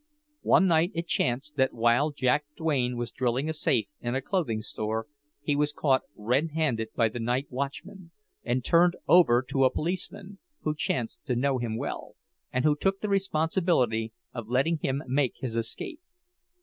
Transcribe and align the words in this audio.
One 0.41 0.65
night 0.65 0.89
it 0.95 1.05
chanced 1.05 1.57
that 1.57 1.75
while 1.75 2.09
Jack 2.09 2.45
Duane 2.57 2.97
was 2.97 3.11
drilling 3.11 3.47
a 3.47 3.53
safe 3.53 3.85
in 4.01 4.15
a 4.15 4.19
clothing 4.23 4.63
store 4.63 5.05
he 5.43 5.55
was 5.55 5.71
caught 5.71 6.01
red 6.15 6.53
handed 6.55 6.87
by 6.95 7.07
the 7.07 7.19
night 7.19 7.45
watchman, 7.51 8.09
and 8.43 8.65
turned 8.65 8.95
over 9.07 9.43
to 9.47 9.63
a 9.63 9.69
policeman, 9.71 10.39
who 10.61 10.73
chanced 10.73 11.23
to 11.27 11.35
know 11.35 11.59
him 11.59 11.77
well, 11.77 12.15
and 12.51 12.65
who 12.65 12.75
took 12.75 13.01
the 13.01 13.09
responsibility 13.09 14.11
of 14.33 14.47
letting 14.49 14.79
him 14.79 15.03
make 15.05 15.35
his 15.37 15.55
escape. 15.55 16.01